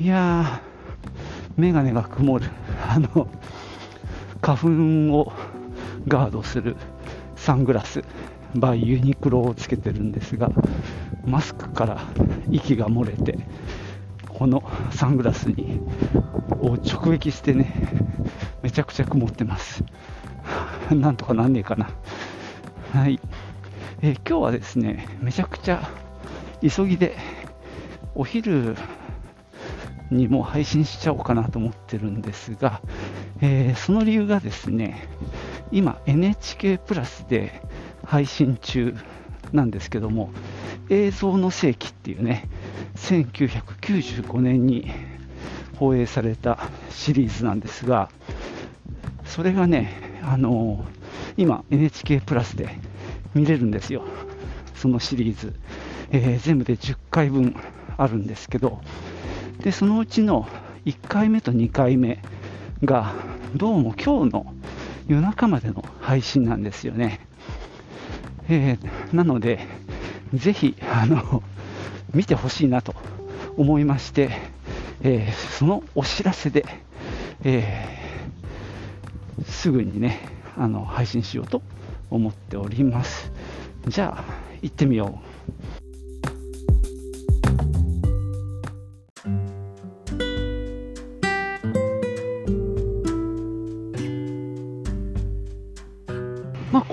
[0.00, 2.46] いやー、メガネが曇る、
[2.88, 3.28] あの、
[4.40, 4.58] 花
[5.10, 5.32] 粉を
[6.08, 6.76] ガードする
[7.36, 8.02] サングラス、
[8.54, 10.50] バイユニクロをつけてるんですが、
[11.26, 12.00] マスクから
[12.50, 13.38] 息が漏れて、
[14.28, 15.80] このサングラスに
[16.60, 17.70] を直撃してね、
[18.62, 19.84] めちゃくちゃ曇ってます。
[20.90, 21.90] なんとかなんねえかな。
[22.92, 23.20] はい。
[24.02, 25.90] えー今日はですね、めちゃくちゃ
[26.62, 27.16] 急ぎで
[28.14, 28.76] お昼
[30.10, 32.82] にも配信しちゃおうかなと思ってるんですが、
[33.40, 35.08] えーその理由がですね、
[35.70, 37.62] 今 NHK プラスで
[38.04, 38.94] 配信中
[39.52, 40.30] なんですけども、
[40.88, 42.48] 映像の世紀っていうね、
[42.96, 44.90] 1995年に
[45.76, 46.58] 放映された
[46.90, 48.10] シリーズなんですが、
[49.24, 50.84] それがね、あの
[51.36, 52.68] 今 NHK プラスで
[53.34, 54.02] 見れるんですよ、
[54.74, 55.54] そのシリーズ。
[56.10, 57.54] えー全部で10回分
[57.96, 58.80] あるんですけど、
[59.62, 60.46] でそのうちの
[60.86, 62.22] 1回目と2回目
[62.82, 63.14] が
[63.54, 64.54] どうも今日の
[65.06, 67.20] 夜中までの配信なんですよね。
[68.48, 69.66] えーなので、
[70.32, 71.42] ぜひあの
[72.14, 72.94] 見てほしいなと
[73.56, 74.30] 思いまして、
[75.02, 76.64] えーそのお知らせで、
[77.44, 80.20] えーすぐにね
[80.56, 81.60] あの配信しようと
[82.10, 83.30] 思っております。
[83.88, 84.24] じゃあ
[84.62, 85.20] 行ってみよ
[85.76, 85.79] う。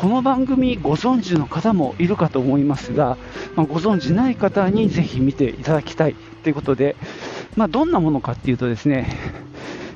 [0.07, 3.17] この番組ご存知の方もいるかと思いますが、
[3.57, 6.95] まあ、ご存知ない方にぜひ見ていただきたいということで、
[7.57, 9.13] まあ、どんなものかっていうとですね、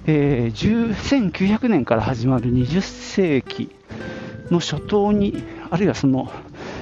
[0.07, 3.73] えー1900年から始まる20世紀
[4.49, 6.29] の初頭に、あるいはその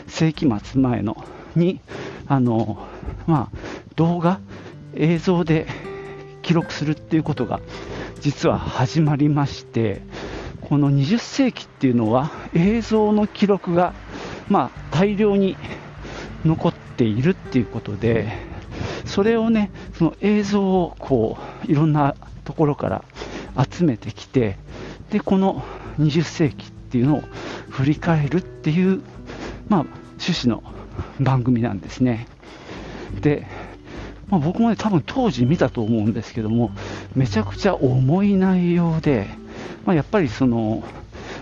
[0.07, 1.23] 世紀末前の
[1.55, 1.81] に、
[2.25, 2.79] あの
[3.27, 3.57] まあ、
[3.95, 4.39] 動画、
[4.95, 5.67] 映像で
[6.41, 7.59] 記録するっていうことが
[8.21, 10.01] 実は始まりまして、
[10.69, 13.95] この20世紀っていうのは映像の記録が、
[14.49, 15.57] まあ、大量に
[16.45, 18.31] 残っているっていうことで、
[19.03, 23.03] それをね、その映像をこういろんなところから
[23.67, 24.57] 集めてきて、
[25.09, 25.63] でこの
[25.97, 27.23] 20世紀っていうのを
[27.71, 29.01] 振り返るっていう、
[29.69, 29.85] まあ、
[30.19, 30.63] 趣旨の
[31.19, 32.27] 番組なんですね。
[33.21, 33.47] で、
[34.27, 36.69] まあ、僕もね、多分当時見たと思うんですけども、
[37.15, 39.38] めちゃくちゃ重い内容で、
[39.85, 40.83] まあ、やっぱりその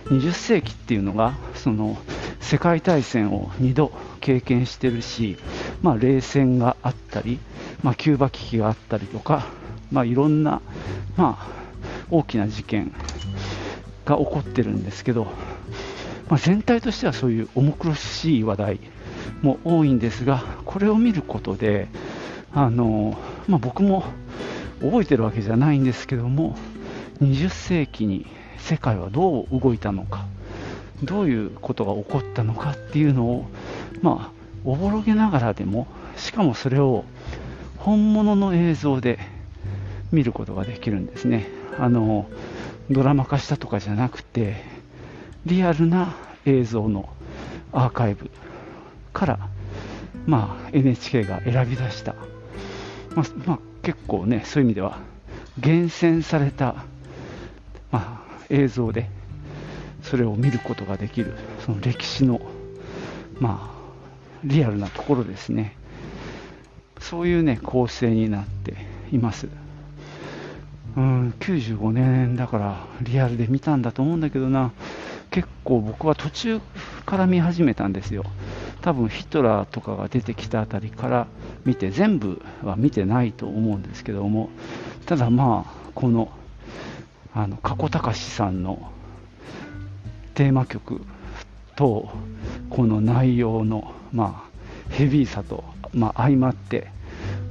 [0.06, 1.98] 20世紀っていうのがその
[2.40, 3.92] 世界大戦を2度
[4.22, 5.38] 経験してるし、
[5.82, 7.40] まあ、冷戦があったり、
[7.84, 9.48] まあ、キューバ危機があったりとか、
[9.92, 10.62] まあ、いろんな、
[11.18, 11.38] ま、
[12.10, 12.94] 大きな事件
[14.06, 15.26] が起こってるんですけど、
[16.30, 18.80] まあ、全体としてはそういう重苦しい話題
[19.42, 21.90] も多いんですが、これを見ることで、
[22.54, 23.18] あの
[23.48, 24.06] ま、僕も
[24.82, 26.56] 覚えてるわけじゃないんですけども、
[27.22, 28.26] 20世紀に
[28.58, 30.26] 世界はどう動いたのか、
[31.04, 33.46] どういうことが起こったのかっていうのを、
[34.02, 37.06] まあ、おぼろげながらでも、しかもそれを
[37.78, 39.20] 本物の映像で
[40.12, 41.48] 見ることができるんですね。
[41.80, 42.28] あの
[42.90, 44.64] ドラマ化したとかじゃなくて、
[45.46, 47.10] リアルな映像の
[47.72, 48.30] アーカイブ
[49.14, 49.40] から、
[50.26, 52.16] まあ、NHK が選び出した、
[53.16, 55.00] まあまあ、結構ね、そういう意味では
[55.60, 56.76] 厳選された、
[58.50, 59.10] 映像で
[60.04, 61.34] それを見ることができる、
[61.66, 62.42] その歴史の、
[63.40, 63.78] まあ、
[64.44, 65.76] リアルなところですね。
[67.00, 68.76] そういうね、構成になって
[69.12, 69.48] います。
[70.96, 74.72] うん、95年だからリアルで見たんだと思うんだけどな、
[75.30, 76.62] 結構僕は途中
[77.06, 78.24] から見始めたんですよ。
[78.82, 81.28] 多分ヒトラーとかが出てきたあたりから
[81.66, 84.50] 見て、全部は見てないと思うんですけども、
[85.06, 86.32] ただまあ、この、
[87.38, 88.92] あの、加古隆さんの
[90.34, 91.02] テーマ曲
[91.76, 92.10] と、
[92.72, 94.44] この内容の、ま
[94.90, 95.64] あ、ヘビーさと、
[95.94, 96.88] まあ、相まって、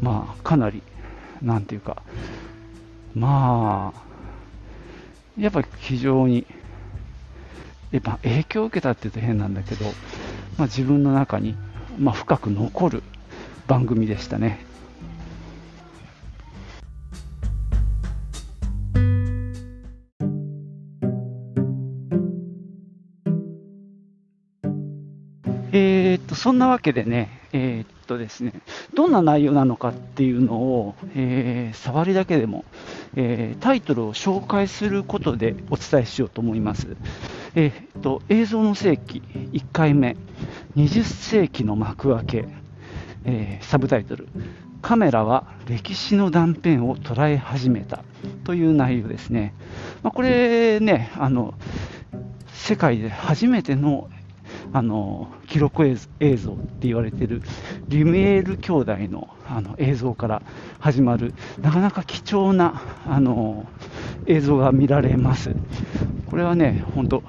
[0.01, 0.83] まあ、かなり、
[1.41, 2.03] なんていうか、
[3.15, 6.49] まあ、やっぱり非常に、
[7.93, 9.85] やっぱ影響を受けたって言うと変なんだけど、
[10.59, 11.55] まあ、自分の中に、
[11.97, 13.05] まあ、深く残る
[13.69, 14.66] 番組でしたね。
[25.73, 28.53] えー、っとそんなわけでね、えー、っとですね、
[28.95, 32.65] どんな内容なのかっていうのを、えー、触りだけでも、
[33.17, 36.97] えタイトルを紹介することでお伝えしようと思います。
[37.55, 39.23] えー、っと映像の世紀
[39.53, 40.17] 1回目、
[40.77, 42.49] 20世紀の幕開け、
[43.25, 44.29] えサブタイトル、
[44.83, 48.05] カメラは歴史の断片を捉え始めた
[48.45, 49.53] という内容ですね。
[50.03, 51.55] まあ、これねあの、
[52.53, 54.09] 世界で初めての
[54.77, 55.97] あの記録映
[56.37, 57.41] 像って言われてる
[57.89, 60.43] リュミエール兄弟のあの映像から
[60.79, 61.33] 始まる
[61.63, 63.65] なかなか貴重なあの
[64.27, 65.55] 映像が見られます。
[66.27, 67.23] これはね、本当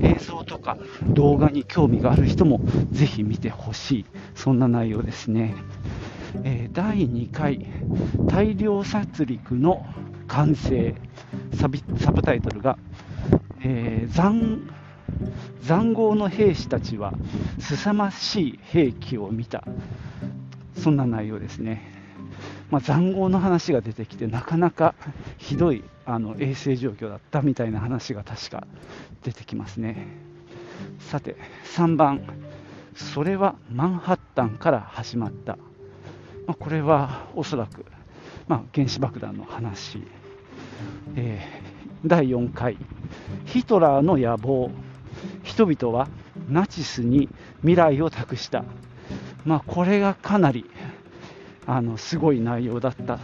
[0.00, 0.76] 映像とか
[1.10, 2.60] 動画に興味がある人も
[2.90, 5.54] ぜひ見てほしい、そんな内容ですね。
[6.42, 7.66] えー、第2回
[8.26, 9.86] 大量殺戮の
[10.26, 10.92] 完成
[11.52, 12.78] サブタイトルが、
[13.60, 14.74] えー、残
[15.66, 17.14] 塹壕の兵士たちは
[17.58, 19.64] 凄まじい兵器を見た、
[20.76, 21.92] そんな内容ですね。
[22.70, 24.94] まあ、塹壕の話が出てきて、なかなか
[25.38, 28.66] ひどいあの衛生状況だったみたいな話が確か
[29.22, 30.06] 出てきますね。
[30.98, 31.36] さて、
[31.76, 32.22] 3番、
[32.94, 35.56] それはマンハッタンから始まった。
[36.46, 37.86] まあ、これはおそらく、
[38.48, 40.02] まあ、原子爆弾の話。
[41.16, 42.76] えー、第4回、
[43.46, 44.70] ヒトラーの野望。
[45.44, 46.08] 人々は
[46.48, 47.28] ナチスに
[47.60, 48.64] 未来を託した、
[49.44, 50.68] まあ、これがかなり
[51.66, 53.18] あのすごい内容だった、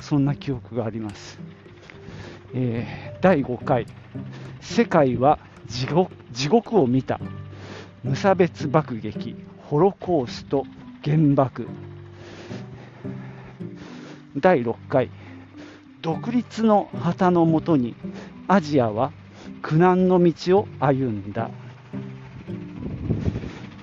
[0.00, 1.38] そんな記憶があります。
[2.52, 3.86] えー、第5回、
[4.60, 7.20] 世界は地獄地獄を見た、
[8.02, 10.64] 無差別爆撃、ホロコースト、
[11.04, 11.68] 原爆。
[14.36, 15.10] 第6回、
[16.02, 17.94] 独立の旗のもとに
[18.46, 19.12] アジアは
[19.62, 21.50] 苦難の道を歩んだ。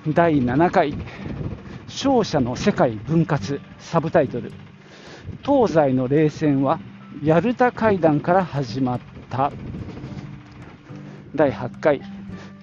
[0.08, 0.94] 第7回
[1.86, 4.52] 勝者の世界分割サブタイトル。
[5.44, 6.80] 東西の冷戦は
[7.22, 9.52] ヤルタ会談から始まった。
[11.34, 12.00] 第8回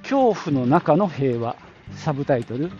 [0.01, 1.56] 恐怖の中の平和
[1.95, 2.71] サブタイトル。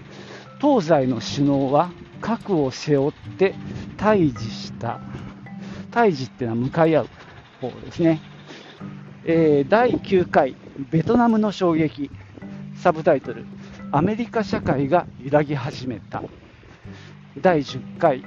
[0.60, 1.92] 東西の首脳は
[2.22, 3.56] 核を背負って
[3.98, 5.00] 対峙した。
[5.92, 7.10] 対峙っていうのは向かい合う
[7.62, 8.35] 方ですね。
[9.28, 10.56] えー、第9回
[10.92, 12.12] ベトナムの衝撃
[12.76, 13.44] サブタイトル
[13.92, 16.22] アメリカ社会が揺らぎ始めた
[17.42, 18.24] 第10回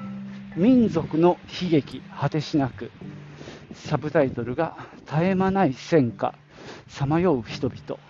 [0.56, 2.90] 民族の悲劇果てしなく
[3.74, 6.34] サブタイトルが絶え間ない戦火
[6.88, 8.00] さまよう人々、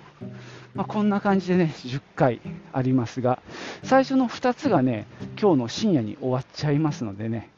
[0.75, 2.41] まあ、こんな感じでね10回
[2.73, 3.43] ありますが
[3.83, 5.07] 最初の2つがね
[5.39, 7.51] 今日の深夜に終わっちゃいますのでね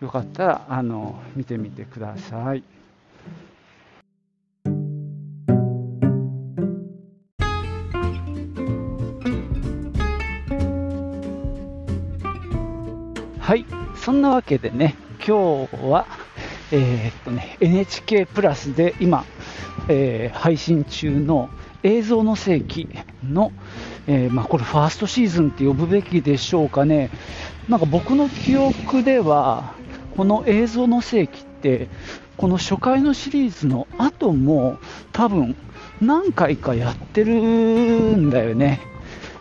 [0.00, 2.42] よかったらあの見てみてください。
[2.42, 2.64] はい、
[14.02, 16.08] そんなわけでね、今日は、
[16.72, 19.24] えー、っとね、NHK プラスで今、
[19.86, 21.50] えー、配信中の
[21.84, 22.88] 映像の世紀
[23.22, 23.52] の、
[24.08, 27.10] えー、まあ、これファーストシーズンって呼ぶべきでしょうかね。
[27.68, 29.72] なんか僕の記憶では、
[30.16, 31.86] この映像の世紀って、
[32.36, 34.78] この初回のシリーズの後も
[35.12, 35.54] 多分
[36.00, 38.80] 何回かやってるんだよね。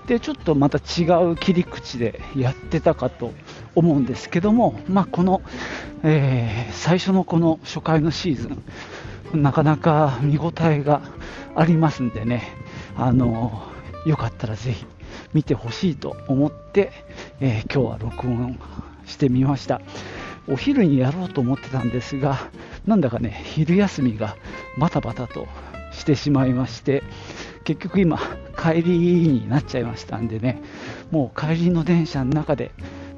[0.06, 3.34] でちょっとまた違う切り口でやってたかと
[3.75, 5.42] 思うんですけども、まあ、この、
[6.04, 8.50] えー、最初のこの初回のシーズ
[9.38, 11.01] ン、なかなか見応えが
[11.56, 12.50] ありますんでね、
[12.98, 13.63] あの
[14.06, 14.86] よかったらぜひ
[15.34, 16.92] 見てほしいと思って、
[17.40, 18.60] えー、今日は録音
[19.06, 19.82] してみました。
[20.48, 22.50] お昼にやろうと思ってたんですが、
[22.86, 24.36] なんだかね、昼休みが
[24.78, 25.48] バタバタと
[25.92, 27.04] してしまいまして、
[27.63, 28.20] 結局今、
[28.58, 30.62] 帰りになっちゃいましたんでね、
[31.12, 32.72] もう帰りの電車の中で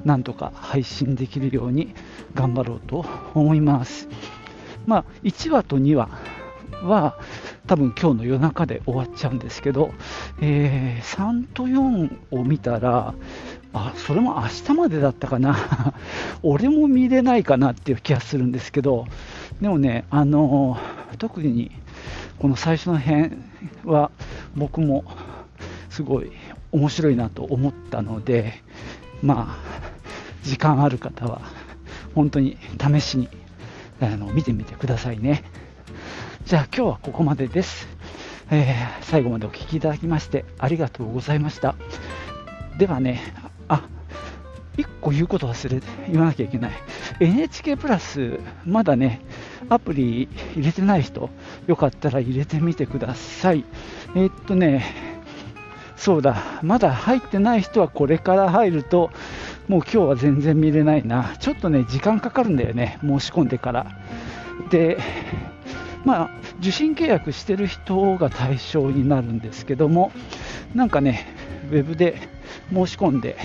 [0.04, 1.94] なんとか配信できるように
[2.34, 4.08] 頑張ろうと思います。
[4.86, 6.08] まあ、1話と2話
[6.82, 7.18] は
[7.66, 9.92] 多分今日の夜中で終わっちゃうんですけど、
[10.40, 13.14] えー、3と4を見たら、
[13.72, 15.56] あそれも明日までだったかな、
[16.42, 19.06] 俺も見れないかなっていう気がするんですけど、
[19.60, 21.70] でもね、あのー、特に
[22.38, 23.30] この最初の辺
[23.84, 24.10] は
[24.54, 25.04] 僕も
[25.88, 26.30] すごい
[26.72, 28.62] 面白いなと思ったので、
[29.22, 29.73] まあ、
[30.44, 31.40] 時間ある方は
[32.14, 33.28] 本当に試しに
[34.00, 35.44] あの見てみてくださいね。
[36.44, 37.88] じゃあ今日はここまでです。
[38.50, 41.74] えー、最後までお聴きいただきましてありがとうございました。
[42.78, 43.20] ではね、
[43.68, 43.88] あ、
[44.76, 46.72] 1個言うこと忘れて言わなきゃいけない。
[47.20, 49.22] NHK プラス、まだね、
[49.70, 51.30] アプリ入れてない人、
[51.66, 53.64] よかったら入れてみてください。
[54.14, 55.13] えー、っとね、
[55.96, 59.10] そうだ、まだ入ってない人はこれから入ると、
[59.68, 63.86] もう今日は全然見れないな、ちょっとね、時間かかるんだよね、申し込んでから。
[64.70, 64.98] で、
[66.04, 70.12] まあ、受信契約してる人が対象になるんですけども、
[70.74, 71.26] なんかね、
[71.70, 72.18] ウェブで
[72.72, 73.36] 申し込んで、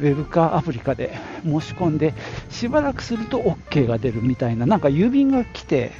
[0.00, 2.14] ウェブかアプリかで申し込んで、
[2.50, 5.92] しばらくすると OK が出るみたいな、なんか郵便が来て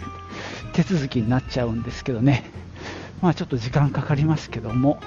[0.73, 2.43] 手続きになっちゃうんですけどね、
[3.23, 4.99] まあ、ちょっと時間かかりますけども、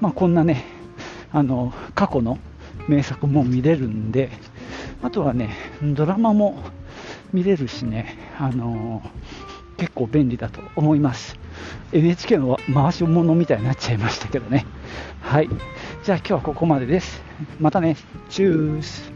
[0.00, 0.64] まあ、こんなね、
[1.32, 2.38] あの過去の
[2.88, 4.30] 名作も見れるんで、
[5.02, 6.58] あとはね、ドラマも
[7.32, 9.02] 見れるしね、あの
[9.76, 11.36] 結構便利だと思います。
[11.92, 14.66] NHK の回し物みたいになっちゃいましたけどね。
[15.20, 15.48] はい。
[16.04, 17.22] じゃあ今日はここまでです。
[17.60, 17.96] またね。
[18.28, 19.15] チュース。